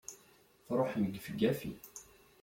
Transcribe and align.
Truḥem 0.65 1.05
gefgafi! 1.13 1.73